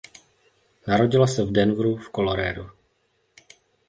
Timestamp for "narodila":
0.87-1.27